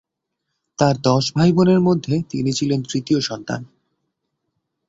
[0.79, 3.61] তার দশ ভাইবোনের মধ্যে তিনি ছিলেন তৃতীয় সন্তান।